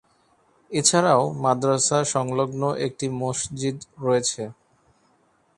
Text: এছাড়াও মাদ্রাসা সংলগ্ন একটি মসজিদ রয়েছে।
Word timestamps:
এছাড়াও 0.71 1.23
মাদ্রাসা 1.43 1.99
সংলগ্ন 2.13 2.61
একটি 2.85 3.05
মসজিদ 3.21 3.77
রয়েছে। 3.99 4.43